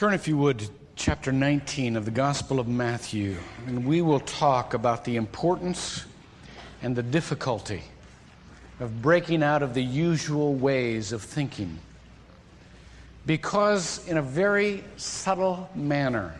Turn, 0.00 0.14
if 0.14 0.26
you 0.26 0.38
would, 0.38 0.66
chapter 0.96 1.30
19 1.30 1.94
of 1.94 2.06
the 2.06 2.10
Gospel 2.10 2.58
of 2.58 2.66
Matthew, 2.66 3.36
and 3.66 3.84
we 3.84 4.00
will 4.00 4.20
talk 4.20 4.72
about 4.72 5.04
the 5.04 5.16
importance 5.16 6.06
and 6.80 6.96
the 6.96 7.02
difficulty 7.02 7.82
of 8.80 9.02
breaking 9.02 9.42
out 9.42 9.62
of 9.62 9.74
the 9.74 9.82
usual 9.82 10.54
ways 10.54 11.12
of 11.12 11.20
thinking. 11.20 11.78
Because, 13.26 14.08
in 14.08 14.16
a 14.16 14.22
very 14.22 14.82
subtle 14.96 15.68
manner, 15.74 16.34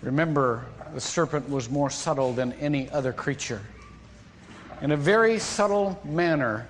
remember, 0.00 0.66
the 0.94 1.00
serpent 1.00 1.50
was 1.50 1.68
more 1.68 1.90
subtle 1.90 2.32
than 2.32 2.52
any 2.60 2.88
other 2.90 3.12
creature. 3.12 3.60
In 4.82 4.92
a 4.92 4.96
very 4.96 5.40
subtle 5.40 6.00
manner, 6.04 6.68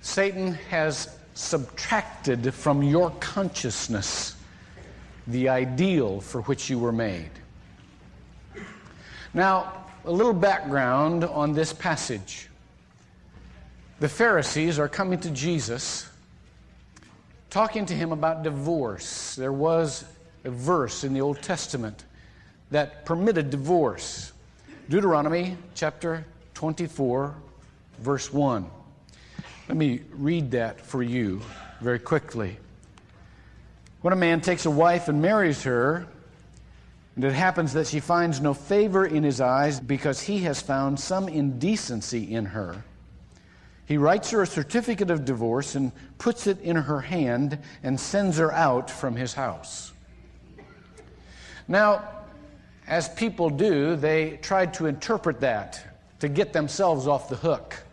Satan 0.00 0.54
has 0.70 1.14
subtracted 1.38 2.52
from 2.52 2.82
your 2.82 3.10
consciousness 3.20 4.34
the 5.28 5.48
ideal 5.48 6.20
for 6.20 6.42
which 6.42 6.68
you 6.68 6.80
were 6.80 6.90
made. 6.90 7.30
Now, 9.32 9.84
a 10.04 10.10
little 10.10 10.32
background 10.32 11.24
on 11.24 11.52
this 11.52 11.72
passage. 11.72 12.48
The 14.00 14.08
Pharisees 14.08 14.80
are 14.80 14.88
coming 14.88 15.20
to 15.20 15.30
Jesus, 15.30 16.08
talking 17.50 17.86
to 17.86 17.94
him 17.94 18.10
about 18.10 18.42
divorce. 18.42 19.36
There 19.36 19.52
was 19.52 20.04
a 20.44 20.50
verse 20.50 21.04
in 21.04 21.14
the 21.14 21.20
Old 21.20 21.40
Testament 21.40 22.04
that 22.72 23.04
permitted 23.04 23.50
divorce. 23.50 24.32
Deuteronomy 24.88 25.56
chapter 25.76 26.26
24, 26.54 27.32
verse 28.00 28.32
1. 28.32 28.68
Let 29.68 29.76
me 29.76 30.00
read 30.12 30.52
that 30.52 30.80
for 30.80 31.02
you 31.02 31.42
very 31.82 31.98
quickly. 31.98 32.56
When 34.00 34.14
a 34.14 34.16
man 34.16 34.40
takes 34.40 34.64
a 34.64 34.70
wife 34.70 35.08
and 35.08 35.20
marries 35.20 35.62
her, 35.64 36.06
and 37.14 37.24
it 37.24 37.34
happens 37.34 37.74
that 37.74 37.86
she 37.86 38.00
finds 38.00 38.40
no 38.40 38.54
favor 38.54 39.04
in 39.04 39.22
his 39.22 39.42
eyes 39.42 39.78
because 39.78 40.22
he 40.22 40.38
has 40.40 40.62
found 40.62 40.98
some 40.98 41.28
indecency 41.28 42.34
in 42.34 42.46
her, 42.46 42.82
he 43.84 43.98
writes 43.98 44.30
her 44.30 44.40
a 44.40 44.46
certificate 44.46 45.10
of 45.10 45.26
divorce 45.26 45.74
and 45.74 45.92
puts 46.16 46.46
it 46.46 46.58
in 46.60 46.76
her 46.76 47.00
hand 47.00 47.58
and 47.82 48.00
sends 48.00 48.38
her 48.38 48.50
out 48.52 48.90
from 48.90 49.16
his 49.16 49.34
house. 49.34 49.92
Now, 51.66 52.08
as 52.86 53.10
people 53.10 53.50
do, 53.50 53.96
they 53.96 54.38
tried 54.38 54.72
to 54.74 54.86
interpret 54.86 55.40
that 55.40 56.00
to 56.20 56.28
get 56.28 56.54
themselves 56.54 57.06
off 57.06 57.28
the 57.28 57.36
hook. 57.36 57.84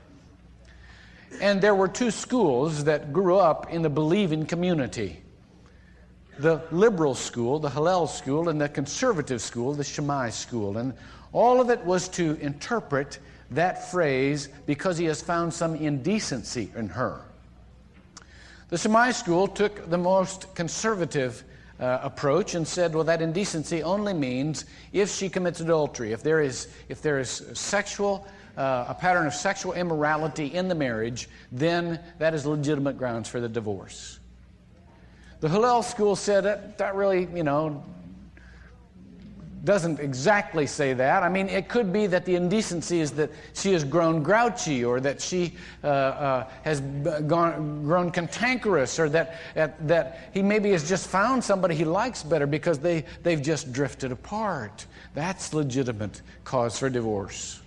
And 1.42 1.62
there 1.62 1.76
were 1.76 1.88
two 1.88 2.12
schools 2.12 2.84
that 2.86 3.12
grew 3.12 3.38
up 3.38 3.72
in 3.72 3.82
the 3.82 3.90
believing 3.90 4.46
community 4.46 5.22
the 6.38 6.62
liberal 6.72 7.16
school, 7.16 7.60
the 7.60 7.70
Hillel 7.70 8.08
school, 8.08 8.50
and 8.50 8.60
the 8.60 8.68
conservative 8.68 9.42
school, 9.42 9.74
the 9.74 9.84
Shammai 9.84 10.30
school. 10.30 10.78
And 10.78 10.94
all 11.32 11.62
of 11.62 11.70
it 11.70 11.84
was 11.86 12.10
to 12.10 12.36
interpret 12.42 13.20
that 13.52 13.90
phrase 13.90 14.50
because 14.66 14.98
he 14.98 15.06
has 15.06 15.22
found 15.22 15.54
some 15.54 15.76
indecency 15.76 16.72
in 16.76 16.90
her. 16.90 17.22
The 18.70 18.78
Shammai 18.78 19.12
school 19.12 19.48
took 19.48 19.90
the 19.90 19.98
most 19.98 20.54
conservative 20.56 21.44
uh, 21.80 22.00
approach 22.02 22.56
and 22.56 22.68
said, 22.68 22.96
well, 22.96 23.04
that 23.04 23.22
indecency 23.22 23.84
only 23.84 24.14
means 24.14 24.66
if 24.94 25.10
she 25.10 25.30
commits 25.30 25.60
adultery, 25.60 26.14
if 26.14 26.24
there 26.24 26.42
is, 26.42 26.70
if 26.90 27.02
there 27.02 27.20
is 27.20 27.44
sexual 27.54 28.26
uh, 28.58 28.86
a 28.88 28.94
pattern 28.94 29.28
of 29.28 29.34
sexual 29.34 29.74
immorality 29.74 30.48
in 30.48 30.68
the 30.68 30.76
marriage, 30.76 31.30
then 31.52 32.00
that 32.20 32.34
is 32.34 32.46
legitimate 32.46 32.98
grounds 32.98 33.28
for 33.28 33.40
the 33.40 33.50
divorce. 33.50 34.20
The 35.42 35.50
Hillel 35.50 35.84
school 35.84 36.16
said 36.16 36.46
that, 36.46 36.78
that 36.78 36.96
really, 36.96 37.28
you 37.36 37.44
know, 37.44 37.84
doesn't 39.66 40.00
exactly 40.00 40.68
say 40.68 40.94
that. 40.94 41.24
I 41.24 41.30
mean, 41.30 41.50
it 41.50 41.68
could 41.68 41.92
be 41.92 42.06
that 42.08 42.24
the 42.24 42.36
indecency 42.36 43.02
is 43.02 43.12
that 43.14 43.32
she 43.54 43.74
has 43.74 43.84
grown 43.84 44.22
grouchy 44.22 44.86
or 44.86 45.00
that 45.00 45.20
she 45.20 45.56
uh, 45.84 45.88
uh, 45.88 46.48
has 46.64 46.82
gone, 46.82 47.84
grown 47.84 48.12
cantankerous 48.12 49.00
or 49.00 49.10
that, 49.10 49.36
that, 49.56 49.88
that 49.88 50.30
he 50.34 50.44
maybe 50.44 50.70
has 50.72 50.88
just 50.88 51.08
found 51.08 51.44
somebody 51.44 51.74
he 51.74 51.84
likes 51.84 52.22
better 52.22 52.46
because 52.46 52.78
they, 52.78 53.06
they've 53.24 53.42
just 53.42 53.74
drifted 53.74 54.12
apart. 54.12 54.86
That's 55.16 55.54
legitimate 55.54 56.22
cause 56.44 56.78
for 56.78 56.90
divorce. 56.90 57.60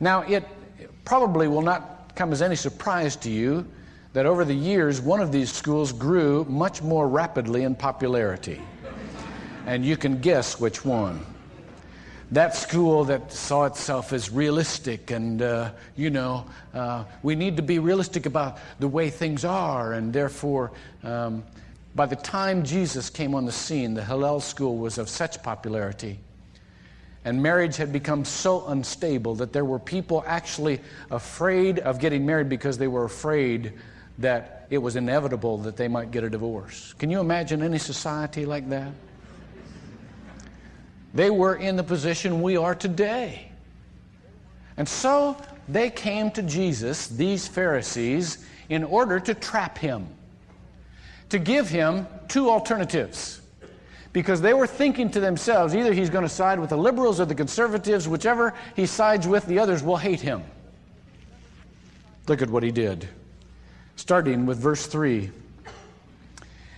Now, 0.00 0.22
it 0.22 0.48
probably 1.04 1.46
will 1.46 1.62
not 1.62 2.14
come 2.14 2.32
as 2.32 2.40
any 2.40 2.56
surprise 2.56 3.16
to 3.16 3.30
you 3.30 3.66
that 4.12 4.26
over 4.26 4.44
the 4.44 4.54
years, 4.54 5.00
one 5.00 5.20
of 5.20 5.30
these 5.30 5.52
schools 5.52 5.92
grew 5.92 6.44
much 6.46 6.82
more 6.82 7.08
rapidly 7.08 7.62
in 7.62 7.74
popularity. 7.74 8.60
And 9.66 9.84
you 9.84 9.96
can 9.96 10.20
guess 10.20 10.58
which 10.58 10.84
one. 10.84 11.24
That 12.32 12.56
school 12.56 13.04
that 13.04 13.32
saw 13.32 13.64
itself 13.64 14.12
as 14.12 14.30
realistic, 14.30 15.10
and, 15.10 15.42
uh, 15.42 15.72
you 15.96 16.10
know, 16.10 16.46
uh, 16.72 17.04
we 17.22 17.34
need 17.34 17.56
to 17.56 17.62
be 17.62 17.78
realistic 17.78 18.24
about 18.24 18.58
the 18.78 18.88
way 18.88 19.10
things 19.10 19.44
are, 19.44 19.92
and 19.92 20.12
therefore, 20.12 20.72
um, 21.02 21.42
by 21.94 22.06
the 22.06 22.16
time 22.16 22.64
Jesus 22.64 23.10
came 23.10 23.34
on 23.34 23.46
the 23.46 23.52
scene, 23.52 23.94
the 23.94 24.04
Hillel 24.04 24.40
school 24.40 24.78
was 24.78 24.96
of 24.96 25.08
such 25.08 25.42
popularity 25.42 26.20
and 27.24 27.42
marriage 27.42 27.76
had 27.76 27.92
become 27.92 28.24
so 28.24 28.66
unstable 28.68 29.34
that 29.36 29.52
there 29.52 29.64
were 29.64 29.78
people 29.78 30.24
actually 30.26 30.80
afraid 31.10 31.78
of 31.80 31.98
getting 31.98 32.24
married 32.24 32.48
because 32.48 32.78
they 32.78 32.88
were 32.88 33.04
afraid 33.04 33.74
that 34.18 34.66
it 34.70 34.78
was 34.78 34.96
inevitable 34.96 35.58
that 35.58 35.76
they 35.76 35.88
might 35.88 36.10
get 36.10 36.24
a 36.24 36.30
divorce. 36.30 36.94
Can 36.98 37.10
you 37.10 37.20
imagine 37.20 37.62
any 37.62 37.78
society 37.78 38.46
like 38.46 38.68
that? 38.70 38.92
They 41.12 41.30
were 41.30 41.56
in 41.56 41.76
the 41.76 41.82
position 41.82 42.40
we 42.40 42.56
are 42.56 42.74
today. 42.74 43.50
And 44.76 44.88
so 44.88 45.36
they 45.68 45.90
came 45.90 46.30
to 46.32 46.42
Jesus, 46.42 47.08
these 47.08 47.46
Pharisees, 47.46 48.46
in 48.68 48.84
order 48.84 49.20
to 49.20 49.34
trap 49.34 49.76
him, 49.76 50.06
to 51.28 51.38
give 51.38 51.68
him 51.68 52.06
two 52.28 52.48
alternatives 52.48 53.39
because 54.12 54.40
they 54.40 54.54
were 54.54 54.66
thinking 54.66 55.10
to 55.10 55.20
themselves 55.20 55.74
either 55.74 55.92
he's 55.92 56.10
going 56.10 56.24
to 56.24 56.28
side 56.28 56.58
with 56.58 56.70
the 56.70 56.76
liberals 56.76 57.20
or 57.20 57.24
the 57.24 57.34
conservatives, 57.34 58.08
whichever 58.08 58.54
he 58.74 58.86
sides 58.86 59.26
with, 59.26 59.46
the 59.46 59.58
others 59.58 59.82
will 59.82 59.96
hate 59.96 60.20
him. 60.20 60.42
Look 62.26 62.42
at 62.42 62.50
what 62.50 62.62
he 62.62 62.72
did. 62.72 63.08
Starting 63.96 64.46
with 64.46 64.58
verse 64.58 64.86
3. 64.86 65.30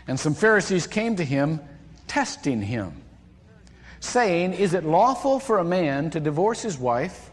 And 0.09 0.19
some 0.19 0.35
Pharisees 0.35 0.87
came 0.87 1.17
to 1.17 1.25
him, 1.25 1.61
testing 2.07 2.61
him, 2.61 2.93
saying, 4.01 4.53
Is 4.55 4.75
it 4.75 4.85
lawful 4.85 5.39
for 5.39 5.59
a 5.59 5.65
man 5.65 6.11
to 6.11 6.21
divorce 6.21 6.61
his 6.63 6.77
wife 6.77 7.31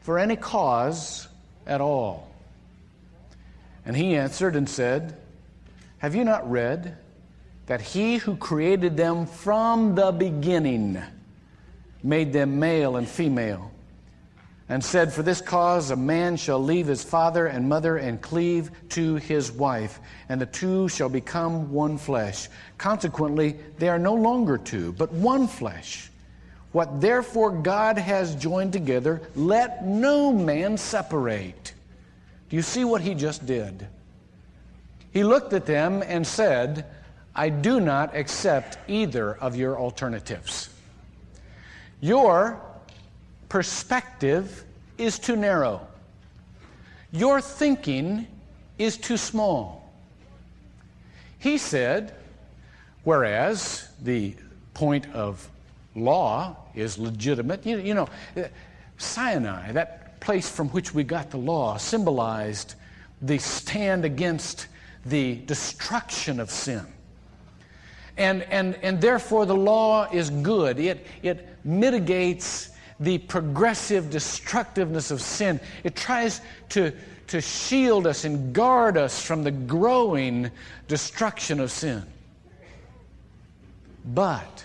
for 0.00 0.18
any 0.18 0.36
cause 0.36 1.28
at 1.66 1.80
all? 1.80 2.28
And 3.84 3.96
he 3.96 4.16
answered 4.16 4.56
and 4.56 4.68
said, 4.68 5.16
Have 5.98 6.14
you 6.14 6.24
not 6.24 6.50
read? 6.50 6.96
That 7.66 7.80
he 7.80 8.16
who 8.16 8.36
created 8.36 8.96
them 8.96 9.26
from 9.26 9.94
the 9.94 10.12
beginning 10.12 11.02
made 12.02 12.32
them 12.32 12.58
male 12.58 12.96
and 12.96 13.08
female, 13.08 13.70
and 14.68 14.82
said, 14.82 15.12
For 15.12 15.22
this 15.22 15.40
cause 15.40 15.90
a 15.90 15.96
man 15.96 16.36
shall 16.36 16.62
leave 16.62 16.86
his 16.86 17.02
father 17.02 17.46
and 17.46 17.68
mother 17.68 17.96
and 17.96 18.20
cleave 18.20 18.70
to 18.90 19.16
his 19.16 19.50
wife, 19.50 20.00
and 20.28 20.40
the 20.40 20.46
two 20.46 20.88
shall 20.88 21.08
become 21.08 21.72
one 21.72 21.98
flesh. 21.98 22.48
Consequently, 22.78 23.56
they 23.78 23.88
are 23.88 23.98
no 23.98 24.14
longer 24.14 24.58
two, 24.58 24.92
but 24.92 25.12
one 25.12 25.46
flesh. 25.48 26.10
What 26.72 27.00
therefore 27.00 27.50
God 27.50 27.98
has 27.98 28.34
joined 28.36 28.72
together, 28.72 29.22
let 29.34 29.84
no 29.84 30.32
man 30.32 30.76
separate. 30.76 31.72
Do 32.48 32.56
you 32.56 32.62
see 32.62 32.84
what 32.84 33.00
he 33.00 33.14
just 33.14 33.46
did? 33.46 33.88
He 35.12 35.24
looked 35.24 35.52
at 35.52 35.66
them 35.66 36.02
and 36.06 36.26
said, 36.26 36.84
I 37.38 37.50
do 37.50 37.80
not 37.80 38.16
accept 38.16 38.78
either 38.88 39.34
of 39.34 39.56
your 39.56 39.78
alternatives. 39.78 40.70
Your 42.00 42.58
perspective 43.50 44.64
is 44.96 45.18
too 45.18 45.36
narrow. 45.36 45.86
Your 47.12 47.42
thinking 47.42 48.26
is 48.78 48.96
too 48.96 49.18
small. 49.18 49.92
He 51.38 51.58
said, 51.58 52.14
whereas 53.04 53.90
the 54.02 54.34
point 54.72 55.06
of 55.12 55.46
law 55.94 56.56
is 56.74 56.98
legitimate, 56.98 57.66
you, 57.66 57.78
you 57.78 57.92
know, 57.92 58.08
Sinai, 58.96 59.72
that 59.72 60.20
place 60.20 60.48
from 60.48 60.70
which 60.70 60.94
we 60.94 61.04
got 61.04 61.30
the 61.30 61.36
law, 61.36 61.76
symbolized 61.76 62.76
the 63.20 63.36
stand 63.36 64.06
against 64.06 64.68
the 65.04 65.36
destruction 65.46 66.40
of 66.40 66.50
sin. 66.50 66.86
And, 68.16 68.42
and, 68.44 68.76
and 68.82 69.00
therefore, 69.00 69.46
the 69.46 69.56
law 69.56 70.08
is 70.10 70.30
good. 70.30 70.78
It, 70.78 71.06
it 71.22 71.46
mitigates 71.64 72.70
the 72.98 73.18
progressive 73.18 74.10
destructiveness 74.10 75.10
of 75.10 75.20
sin. 75.20 75.60
It 75.84 75.96
tries 75.96 76.40
to, 76.70 76.92
to 77.26 77.40
shield 77.40 78.06
us 78.06 78.24
and 78.24 78.54
guard 78.54 78.96
us 78.96 79.22
from 79.22 79.44
the 79.44 79.50
growing 79.50 80.50
destruction 80.88 81.60
of 81.60 81.70
sin. 81.70 82.04
But 84.04 84.64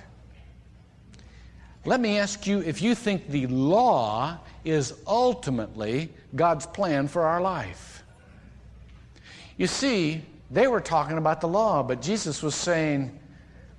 let 1.83 1.99
me 1.99 2.19
ask 2.19 2.45
you 2.45 2.59
if 2.59 2.81
you 2.81 2.95
think 2.95 3.27
the 3.27 3.47
law 3.47 4.37
is 4.63 4.93
ultimately 5.07 6.09
God's 6.35 6.67
plan 6.67 7.07
for 7.07 7.23
our 7.23 7.41
life. 7.41 8.03
You 9.57 9.67
see, 9.67 10.21
they 10.51 10.67
were 10.67 10.79
talking 10.79 11.17
about 11.17 11.41
the 11.41 11.47
law, 11.47 11.81
but 11.81 12.01
Jesus 12.01 12.43
was 12.43 12.55
saying, 12.55 13.17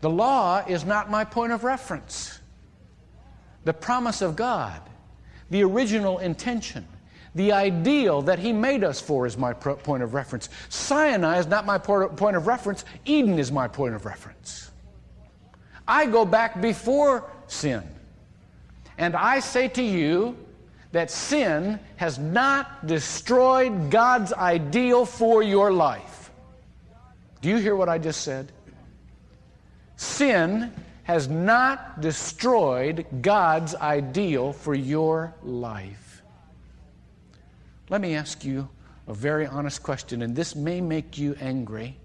the 0.02 0.10
law 0.10 0.64
is 0.66 0.84
not 0.84 1.10
my 1.10 1.24
point 1.24 1.52
of 1.52 1.64
reference. 1.64 2.40
The 3.64 3.72
promise 3.72 4.20
of 4.20 4.34
God, 4.34 4.80
the 5.48 5.62
original 5.62 6.18
intention, 6.18 6.86
the 7.36 7.52
ideal 7.52 8.20
that 8.22 8.40
He 8.40 8.52
made 8.52 8.82
us 8.82 9.00
for 9.00 9.26
is 9.26 9.38
my 9.38 9.52
point 9.52 10.02
of 10.02 10.12
reference. 10.12 10.48
Sinai 10.68 11.38
is 11.38 11.46
not 11.46 11.64
my 11.64 11.78
point 11.78 12.36
of 12.36 12.46
reference, 12.48 12.84
Eden 13.04 13.38
is 13.38 13.52
my 13.52 13.68
point 13.68 13.94
of 13.94 14.04
reference. 14.04 14.72
I 15.86 16.06
go 16.06 16.24
back 16.24 16.60
before 16.60 17.30
sin. 17.46 17.82
And 18.98 19.14
I 19.14 19.38
say 19.38 19.68
to 19.68 19.82
you 19.82 20.36
that 20.90 21.12
sin 21.12 21.78
has 21.96 22.18
not 22.18 22.88
destroyed 22.88 23.90
God's 23.90 24.32
ideal 24.32 25.06
for 25.06 25.44
your 25.44 25.72
life. 25.72 26.32
Do 27.40 27.48
you 27.48 27.58
hear 27.58 27.76
what 27.76 27.88
I 27.88 27.98
just 27.98 28.22
said? 28.22 28.50
Sin 30.02 30.72
has 31.04 31.28
not 31.28 32.00
destroyed 32.00 33.06
God's 33.22 33.76
ideal 33.76 34.52
for 34.52 34.74
your 34.74 35.32
life. 35.44 36.22
Let 37.88 38.00
me 38.00 38.16
ask 38.16 38.44
you 38.44 38.68
a 39.06 39.14
very 39.14 39.46
honest 39.46 39.84
question, 39.84 40.22
and 40.22 40.34
this 40.34 40.56
may 40.56 40.80
make 40.80 41.18
you 41.18 41.36
angry, 41.40 41.96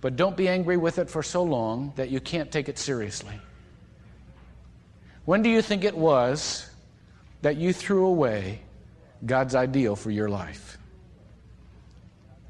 but 0.00 0.16
don't 0.16 0.36
be 0.36 0.48
angry 0.48 0.76
with 0.76 0.98
it 0.98 1.08
for 1.08 1.22
so 1.22 1.44
long 1.44 1.92
that 1.94 2.10
you 2.10 2.18
can't 2.18 2.50
take 2.50 2.68
it 2.68 2.80
seriously. 2.80 3.38
When 5.24 5.40
do 5.40 5.48
you 5.48 5.62
think 5.62 5.84
it 5.84 5.96
was 5.96 6.68
that 7.42 7.56
you 7.56 7.72
threw 7.72 8.06
away 8.06 8.60
God's 9.24 9.54
ideal 9.54 9.94
for 9.94 10.10
your 10.10 10.28
life? 10.28 10.78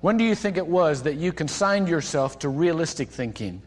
When 0.00 0.16
do 0.16 0.24
you 0.24 0.34
think 0.34 0.56
it 0.56 0.66
was 0.66 1.02
that 1.02 1.16
you 1.16 1.34
consigned 1.34 1.86
yourself 1.86 2.38
to 2.38 2.48
realistic 2.48 3.10
thinking 3.10 3.60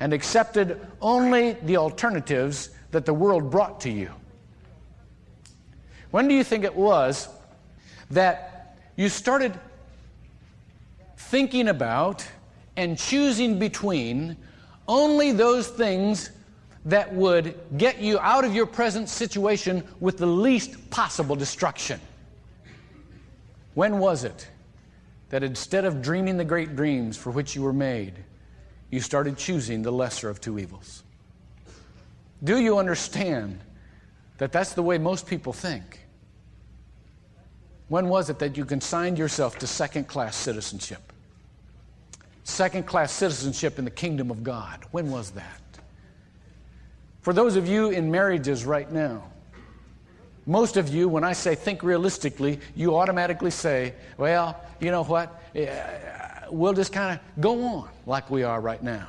and 0.00 0.12
accepted 0.12 0.80
only 1.00 1.52
the 1.52 1.76
alternatives 1.76 2.70
that 2.90 3.06
the 3.06 3.14
world 3.14 3.50
brought 3.50 3.80
to 3.80 3.90
you? 3.90 4.10
When 6.10 6.28
do 6.28 6.34
you 6.34 6.44
think 6.44 6.64
it 6.64 6.74
was 6.74 7.28
that 8.10 8.78
you 8.96 9.08
started 9.08 9.58
thinking 11.16 11.68
about 11.68 12.26
and 12.76 12.98
choosing 12.98 13.58
between 13.58 14.36
only 14.86 15.32
those 15.32 15.68
things 15.68 16.30
that 16.84 17.12
would 17.14 17.58
get 17.78 18.00
you 18.00 18.18
out 18.18 18.44
of 18.44 18.54
your 18.54 18.66
present 18.66 19.08
situation 19.08 19.82
with 20.00 20.18
the 20.18 20.26
least 20.26 20.90
possible 20.90 21.34
destruction. 21.34 21.98
When 23.74 23.98
was 23.98 24.24
it 24.24 24.48
that 25.30 25.42
instead 25.42 25.84
of 25.84 26.02
dreaming 26.02 26.36
the 26.36 26.44
great 26.44 26.76
dreams 26.76 27.16
for 27.16 27.30
which 27.30 27.56
you 27.56 27.62
were 27.62 27.72
made, 27.72 28.14
you 28.90 29.00
started 29.00 29.36
choosing 29.36 29.82
the 29.82 29.90
lesser 29.90 30.28
of 30.28 30.40
two 30.40 30.58
evils? 30.58 31.02
Do 32.42 32.58
you 32.58 32.78
understand 32.78 33.60
that 34.38 34.52
that's 34.52 34.72
the 34.72 34.82
way 34.82 34.98
most 34.98 35.26
people 35.26 35.52
think? 35.52 36.00
When 37.88 38.08
was 38.08 38.30
it 38.30 38.38
that 38.38 38.56
you 38.56 38.64
consigned 38.64 39.18
yourself 39.18 39.58
to 39.58 39.66
second 39.66 40.08
class 40.08 40.36
citizenship? 40.36 41.12
Second 42.44 42.86
class 42.86 43.12
citizenship 43.12 43.78
in 43.78 43.84
the 43.84 43.90
kingdom 43.90 44.30
of 44.30 44.42
God. 44.42 44.84
When 44.90 45.10
was 45.10 45.30
that? 45.32 45.60
For 47.20 47.32
those 47.32 47.56
of 47.56 47.66
you 47.66 47.90
in 47.90 48.10
marriages 48.10 48.66
right 48.66 48.90
now, 48.90 49.30
most 50.46 50.76
of 50.76 50.88
you, 50.88 51.08
when 51.08 51.24
I 51.24 51.32
say 51.32 51.54
think 51.54 51.82
realistically, 51.82 52.60
you 52.74 52.96
automatically 52.96 53.50
say, 53.50 53.94
well, 54.18 54.60
you 54.78 54.90
know 54.90 55.04
what? 55.04 55.42
We'll 56.50 56.72
just 56.72 56.92
kind 56.92 57.18
of 57.18 57.42
go 57.42 57.62
on 57.64 57.88
like 58.06 58.30
we 58.30 58.42
are 58.42 58.60
right 58.60 58.82
now. 58.82 59.08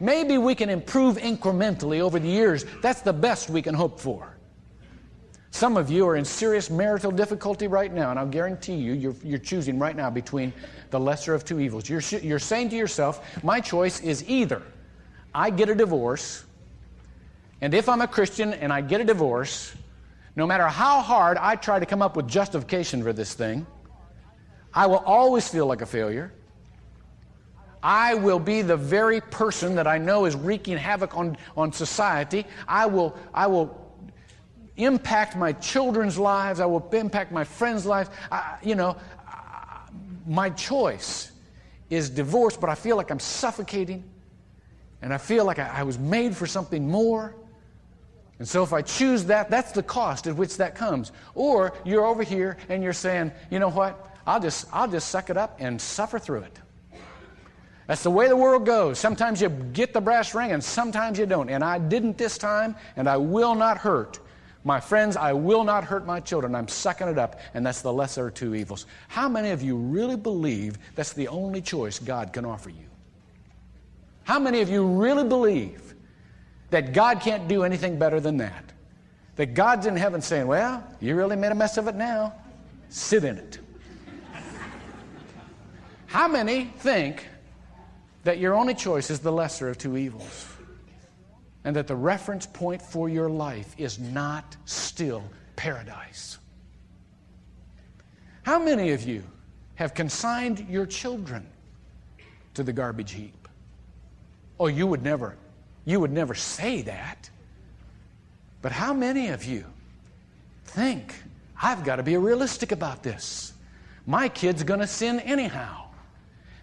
Maybe 0.00 0.38
we 0.38 0.54
can 0.54 0.70
improve 0.70 1.16
incrementally 1.16 2.00
over 2.00 2.18
the 2.18 2.28
years. 2.28 2.64
That's 2.82 3.02
the 3.02 3.12
best 3.12 3.50
we 3.50 3.62
can 3.62 3.74
hope 3.74 4.00
for. 4.00 4.36
Some 5.50 5.76
of 5.76 5.90
you 5.90 6.06
are 6.08 6.16
in 6.16 6.24
serious 6.24 6.68
marital 6.68 7.12
difficulty 7.12 7.68
right 7.68 7.92
now, 7.92 8.10
and 8.10 8.18
I'll 8.18 8.26
guarantee 8.26 8.74
you, 8.74 8.92
you're, 8.92 9.14
you're 9.22 9.38
choosing 9.38 9.78
right 9.78 9.94
now 9.94 10.10
between 10.10 10.52
the 10.90 10.98
lesser 10.98 11.32
of 11.32 11.44
two 11.44 11.60
evils. 11.60 11.88
You're, 11.88 12.02
you're 12.20 12.40
saying 12.40 12.70
to 12.70 12.76
yourself, 12.76 13.24
my 13.44 13.60
choice 13.60 14.00
is 14.00 14.28
either 14.28 14.62
I 15.32 15.50
get 15.50 15.68
a 15.68 15.74
divorce 15.74 16.44
and 17.64 17.72
if 17.72 17.88
I'm 17.88 18.02
a 18.02 18.06
Christian 18.06 18.52
and 18.52 18.70
I 18.70 18.82
get 18.82 19.00
a 19.00 19.04
divorce, 19.04 19.74
no 20.36 20.46
matter 20.46 20.66
how 20.66 21.00
hard 21.00 21.38
I 21.38 21.56
try 21.56 21.78
to 21.78 21.86
come 21.86 22.02
up 22.02 22.14
with 22.14 22.28
justification 22.28 23.02
for 23.02 23.14
this 23.14 23.32
thing, 23.32 23.66
I 24.74 24.86
will 24.86 24.98
always 24.98 25.48
feel 25.48 25.66
like 25.66 25.80
a 25.80 25.86
failure. 25.86 26.30
I 27.84 28.14
will 28.14 28.38
be 28.38 28.62
the 28.62 28.78
very 28.78 29.20
person 29.20 29.74
that 29.74 29.86
I 29.86 29.98
know 29.98 30.24
is 30.24 30.34
wreaking 30.34 30.78
havoc 30.78 31.14
on, 31.14 31.36
on 31.54 31.70
society. 31.70 32.46
I 32.66 32.86
will, 32.86 33.14
I 33.34 33.46
will 33.46 33.78
impact 34.78 35.36
my 35.36 35.52
children's 35.52 36.18
lives. 36.18 36.60
I 36.60 36.64
will 36.64 36.88
impact 36.94 37.30
my 37.30 37.44
friends' 37.44 37.84
lives. 37.84 38.08
I, 38.32 38.56
you 38.62 38.74
know, 38.74 38.96
my 40.26 40.48
choice 40.48 41.30
is 41.90 42.08
divorce, 42.08 42.56
but 42.56 42.70
I 42.70 42.74
feel 42.74 42.96
like 42.96 43.10
I'm 43.10 43.20
suffocating. 43.20 44.02
And 45.02 45.12
I 45.12 45.18
feel 45.18 45.44
like 45.44 45.58
I, 45.58 45.68
I 45.68 45.82
was 45.82 45.98
made 45.98 46.34
for 46.34 46.46
something 46.46 46.88
more. 46.88 47.36
And 48.38 48.48
so 48.48 48.62
if 48.62 48.72
I 48.72 48.80
choose 48.80 49.26
that, 49.26 49.50
that's 49.50 49.72
the 49.72 49.82
cost 49.82 50.26
at 50.26 50.34
which 50.34 50.56
that 50.56 50.74
comes. 50.74 51.12
Or 51.34 51.74
you're 51.84 52.06
over 52.06 52.22
here 52.22 52.56
and 52.70 52.82
you're 52.82 52.94
saying, 52.94 53.30
you 53.50 53.58
know 53.58 53.68
what? 53.68 54.16
I'll 54.26 54.40
just, 54.40 54.66
I'll 54.72 54.88
just 54.88 55.08
suck 55.10 55.28
it 55.28 55.36
up 55.36 55.58
and 55.60 55.78
suffer 55.78 56.18
through 56.18 56.40
it. 56.44 56.58
That's 57.86 58.02
the 58.02 58.10
way 58.10 58.28
the 58.28 58.36
world 58.36 58.64
goes. 58.64 58.98
Sometimes 58.98 59.40
you 59.40 59.48
get 59.48 59.92
the 59.92 60.00
brass 60.00 60.34
ring 60.34 60.52
and 60.52 60.62
sometimes 60.62 61.18
you 61.18 61.26
don't. 61.26 61.50
And 61.50 61.62
I 61.62 61.78
didn't 61.78 62.16
this 62.16 62.38
time, 62.38 62.74
and 62.96 63.08
I 63.08 63.16
will 63.16 63.54
not 63.54 63.76
hurt. 63.78 64.20
My 64.64 64.80
friends, 64.80 65.16
I 65.16 65.34
will 65.34 65.64
not 65.64 65.84
hurt 65.84 66.06
my 66.06 66.20
children. 66.20 66.54
I'm 66.54 66.68
sucking 66.68 67.08
it 67.08 67.18
up, 67.18 67.40
and 67.52 67.66
that's 67.66 67.82
the 67.82 67.92
lesser 67.92 68.28
of 68.28 68.34
two 68.34 68.54
evils. 68.54 68.86
How 69.08 69.28
many 69.28 69.50
of 69.50 69.62
you 69.62 69.76
really 69.76 70.16
believe 70.16 70.78
that's 70.94 71.12
the 71.12 71.28
only 71.28 71.60
choice 71.60 71.98
God 71.98 72.32
can 72.32 72.46
offer 72.46 72.70
you? 72.70 72.86
How 74.22 74.38
many 74.38 74.62
of 74.62 74.70
you 74.70 74.86
really 74.86 75.24
believe 75.24 75.94
that 76.74 76.92
God 76.92 77.20
can't 77.20 77.46
do 77.46 77.62
anything 77.62 78.00
better 78.00 78.18
than 78.18 78.36
that. 78.38 78.72
That 79.36 79.54
God's 79.54 79.86
in 79.86 79.96
heaven 79.96 80.20
saying, 80.20 80.48
Well, 80.48 80.82
you 81.00 81.14
really 81.14 81.36
made 81.36 81.52
a 81.52 81.54
mess 81.54 81.76
of 81.76 81.86
it 81.86 81.94
now. 81.94 82.34
Sit 82.88 83.22
in 83.22 83.38
it. 83.38 83.60
How 86.06 86.26
many 86.26 86.72
think 86.78 87.28
that 88.24 88.38
your 88.38 88.54
only 88.54 88.74
choice 88.74 89.10
is 89.10 89.20
the 89.20 89.32
lesser 89.32 89.68
of 89.68 89.78
two 89.78 89.96
evils? 89.96 90.48
And 91.64 91.76
that 91.76 91.86
the 91.86 91.96
reference 91.96 92.44
point 92.44 92.82
for 92.82 93.08
your 93.08 93.30
life 93.30 93.74
is 93.78 93.98
not 93.98 94.56
still 94.66 95.24
paradise? 95.56 96.38
How 98.42 98.58
many 98.58 98.90
of 98.90 99.02
you 99.02 99.22
have 99.76 99.94
consigned 99.94 100.66
your 100.68 100.84
children 100.84 101.46
to 102.52 102.62
the 102.62 102.72
garbage 102.72 103.12
heap? 103.12 103.48
Oh, 104.60 104.66
you 104.66 104.86
would 104.86 105.02
never 105.02 105.36
you 105.84 106.00
would 106.00 106.12
never 106.12 106.34
say 106.34 106.82
that. 106.82 107.28
But 108.62 108.72
how 108.72 108.94
many 108.94 109.28
of 109.28 109.44
you 109.44 109.64
think, 110.64 111.14
I've 111.60 111.84
got 111.84 111.96
to 111.96 112.02
be 112.02 112.16
realistic 112.16 112.72
about 112.72 113.02
this? 113.02 113.52
My 114.06 114.28
kid's 114.28 114.62
going 114.62 114.80
to 114.80 114.86
sin 114.86 115.20
anyhow. 115.20 115.88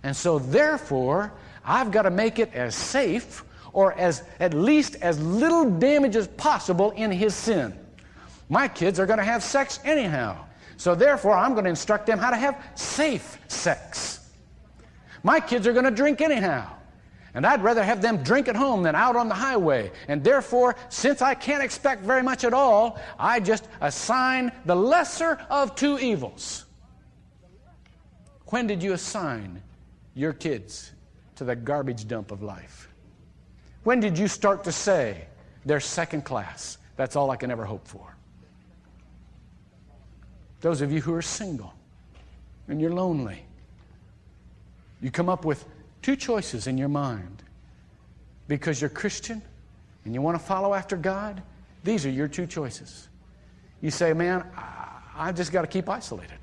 And 0.03 0.15
so, 0.15 0.39
therefore, 0.39 1.31
I've 1.63 1.91
got 1.91 2.03
to 2.03 2.11
make 2.11 2.39
it 2.39 2.53
as 2.53 2.75
safe 2.75 3.43
or 3.73 3.93
as 3.93 4.23
at 4.39 4.53
least 4.53 4.95
as 4.95 5.21
little 5.21 5.69
damage 5.69 6.15
as 6.15 6.27
possible 6.27 6.91
in 6.91 7.11
his 7.11 7.35
sin. 7.35 7.77
My 8.49 8.67
kids 8.67 8.99
are 8.99 9.05
going 9.05 9.19
to 9.19 9.25
have 9.25 9.43
sex 9.43 9.79
anyhow. 9.85 10.45
So, 10.77 10.95
therefore, 10.95 11.33
I'm 11.33 11.53
going 11.53 11.65
to 11.65 11.69
instruct 11.69 12.07
them 12.07 12.17
how 12.17 12.31
to 12.31 12.35
have 12.35 12.61
safe 12.75 13.37
sex. 13.47 14.29
My 15.23 15.39
kids 15.39 15.67
are 15.67 15.73
going 15.73 15.85
to 15.85 15.91
drink 15.91 16.21
anyhow. 16.21 16.67
And 17.33 17.45
I'd 17.45 17.63
rather 17.63 17.83
have 17.83 18.01
them 18.01 18.23
drink 18.23 18.49
at 18.49 18.55
home 18.55 18.83
than 18.83 18.95
out 18.95 19.15
on 19.15 19.29
the 19.29 19.35
highway. 19.35 19.91
And 20.07 20.23
therefore, 20.23 20.75
since 20.89 21.21
I 21.21 21.33
can't 21.33 21.63
expect 21.63 22.03
very 22.03 22.23
much 22.23 22.43
at 22.43 22.53
all, 22.53 22.99
I 23.17 23.39
just 23.39 23.69
assign 23.79 24.51
the 24.65 24.75
lesser 24.75 25.39
of 25.49 25.75
two 25.75 25.97
evils. 25.99 26.65
When 28.47 28.67
did 28.67 28.83
you 28.83 28.91
assign 28.93 29.61
your 30.13 30.33
kids 30.33 30.91
to 31.41 31.45
the 31.45 31.55
garbage 31.55 32.07
dump 32.07 32.29
of 32.29 32.43
life? 32.43 32.87
When 33.83 33.99
did 33.99 34.15
you 34.15 34.27
start 34.27 34.63
to 34.65 34.71
say, 34.71 35.25
they're 35.65 35.79
second 35.79 36.23
class? 36.23 36.77
That's 36.97 37.15
all 37.15 37.31
I 37.31 37.35
can 37.35 37.49
ever 37.49 37.65
hope 37.65 37.87
for. 37.87 38.15
Those 40.59 40.81
of 40.81 40.91
you 40.91 41.01
who 41.01 41.15
are 41.15 41.21
single 41.23 41.73
and 42.67 42.79
you're 42.79 42.93
lonely, 42.93 43.43
you 45.01 45.09
come 45.09 45.29
up 45.29 45.43
with 45.43 45.65
two 46.03 46.15
choices 46.15 46.67
in 46.67 46.77
your 46.77 46.89
mind 46.89 47.41
because 48.47 48.79
you're 48.79 48.91
Christian 48.91 49.41
and 50.05 50.13
you 50.13 50.21
want 50.21 50.37
to 50.37 50.45
follow 50.45 50.75
after 50.75 50.95
God, 50.95 51.41
these 51.83 52.05
are 52.05 52.11
your 52.11 52.27
two 52.27 52.45
choices. 52.45 53.09
You 53.81 53.89
say, 53.89 54.13
man, 54.13 54.45
I, 54.55 54.99
I 55.15 55.31
just 55.31 55.51
got 55.51 55.63
to 55.63 55.67
keep 55.67 55.89
isolated. 55.89 56.37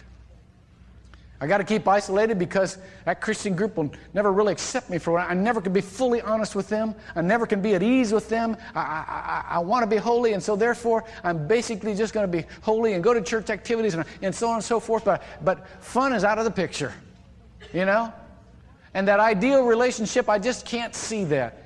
I 1.40 1.46
got 1.46 1.58
to 1.58 1.64
keep 1.64 1.86
isolated 1.86 2.36
because 2.36 2.78
that 3.04 3.20
Christian 3.20 3.54
group 3.54 3.76
will 3.76 3.92
never 4.12 4.32
really 4.32 4.52
accept 4.52 4.90
me 4.90 4.98
for 4.98 5.12
what 5.12 5.22
I, 5.22 5.30
I 5.30 5.34
never 5.34 5.60
can 5.60 5.72
be 5.72 5.80
fully 5.80 6.20
honest 6.20 6.56
with 6.56 6.68
them. 6.68 6.96
I 7.14 7.20
never 7.20 7.46
can 7.46 7.62
be 7.62 7.74
at 7.74 7.82
ease 7.82 8.12
with 8.12 8.28
them. 8.28 8.56
I, 8.74 8.80
I, 8.80 9.44
I 9.50 9.58
want 9.60 9.84
to 9.84 9.86
be 9.86 9.96
holy, 9.96 10.32
and 10.32 10.42
so 10.42 10.56
therefore 10.56 11.04
I'm 11.22 11.46
basically 11.46 11.94
just 11.94 12.12
going 12.12 12.30
to 12.30 12.36
be 12.36 12.44
holy 12.62 12.94
and 12.94 13.04
go 13.04 13.14
to 13.14 13.22
church 13.22 13.50
activities 13.50 13.94
and, 13.94 14.04
and 14.20 14.34
so 14.34 14.48
on 14.48 14.56
and 14.56 14.64
so 14.64 14.80
forth. 14.80 15.04
But, 15.04 15.22
but 15.42 15.68
fun 15.80 16.12
is 16.12 16.24
out 16.24 16.38
of 16.38 16.44
the 16.44 16.50
picture, 16.50 16.92
you 17.72 17.84
know? 17.84 18.12
And 18.94 19.06
that 19.06 19.20
ideal 19.20 19.64
relationship, 19.64 20.28
I 20.28 20.40
just 20.40 20.66
can't 20.66 20.94
see 20.94 21.22
that. 21.24 21.62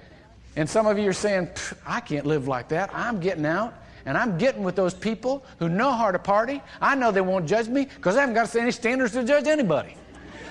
And 0.54 0.68
some 0.68 0.86
of 0.86 0.98
you 0.98 1.08
are 1.08 1.14
saying, 1.14 1.48
I 1.86 2.00
can't 2.00 2.26
live 2.26 2.46
like 2.46 2.68
that. 2.68 2.90
I'm 2.92 3.20
getting 3.20 3.46
out 3.46 3.74
and 4.04 4.16
I'm 4.16 4.38
getting 4.38 4.62
with 4.62 4.76
those 4.76 4.94
people 4.94 5.44
who 5.58 5.68
know 5.68 5.92
how 5.92 6.10
to 6.10 6.18
party. 6.18 6.62
I 6.80 6.94
know 6.94 7.10
they 7.10 7.20
won't 7.20 7.46
judge 7.46 7.68
me 7.68 7.84
because 7.84 8.16
I 8.16 8.20
haven't 8.20 8.34
got 8.34 8.54
any 8.56 8.70
standards 8.70 9.12
to 9.12 9.24
judge 9.24 9.46
anybody. 9.46 9.96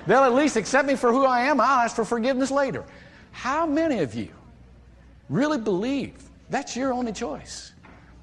They'll 0.07 0.23
at 0.23 0.33
least 0.33 0.55
accept 0.55 0.87
me 0.87 0.95
for 0.95 1.11
who 1.11 1.25
I 1.25 1.41
am. 1.41 1.59
I'll 1.59 1.81
ask 1.81 1.95
for 1.95 2.05
forgiveness 2.05 2.51
later. 2.51 2.83
How 3.31 3.65
many 3.65 3.99
of 3.99 4.15
you 4.15 4.29
really 5.29 5.57
believe 5.57 6.15
that's 6.49 6.75
your 6.75 6.93
only 6.93 7.13
choice? 7.13 7.73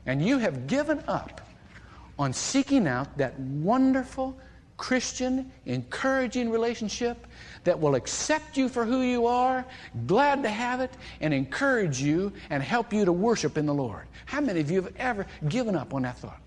And 0.07 0.25
you 0.25 0.39
have 0.39 0.67
given 0.67 1.03
up 1.07 1.41
on 2.19 2.33
seeking 2.33 2.87
out 2.89 3.17
that 3.19 3.39
wonderful, 3.39 4.37
Christian, 4.79 5.53
encouraging 5.67 6.51
relationship 6.51 7.27
that 7.65 7.79
will 7.79 7.97
accept 7.97 8.57
you 8.57 8.71
for 8.71 8.87
who 8.87 9.03
you 9.03 9.27
are, 9.27 9.67
glad 10.07 10.43
to 10.45 10.49
have 10.49 10.81
it, 10.81 10.93
and 11.21 11.35
encourage 11.35 12.01
you 12.01 12.33
and 12.49 12.63
help 12.63 12.93
you 12.93 13.05
to 13.05 13.13
worship 13.13 13.59
in 13.59 13.67
the 13.67 13.75
Lord. 13.75 14.07
How 14.25 14.41
many 14.41 14.61
of 14.61 14.71
you 14.71 14.81
have 14.81 14.95
ever 14.97 15.27
given 15.49 15.77
up 15.77 15.93
on 15.93 16.03
that 16.03 16.17
thought? 16.17 16.41